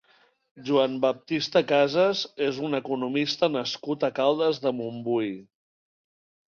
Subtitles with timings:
[0.69, 5.35] Joan Baptista Casas és un economista nascut a Caldes de Montbui.